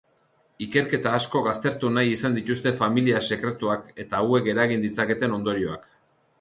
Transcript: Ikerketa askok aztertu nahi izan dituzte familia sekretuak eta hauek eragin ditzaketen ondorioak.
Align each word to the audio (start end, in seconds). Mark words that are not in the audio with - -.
Ikerketa 0.65 1.11
askok 1.17 1.49
aztertu 1.51 1.91
nahi 1.99 2.15
izan 2.15 2.39
dituzte 2.39 2.73
familia 2.81 3.23
sekretuak 3.29 3.87
eta 4.07 4.25
hauek 4.25 4.53
eragin 4.57 4.85
ditzaketen 4.89 5.41
ondorioak. 5.41 5.89